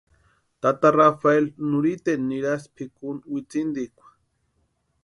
Tata 0.61 0.89
Rafeli 0.97 1.53
nurhiteni 1.69 2.25
nirasti 2.31 2.69
pʼikuni 2.73 3.23
witsintikwa. 3.31 4.07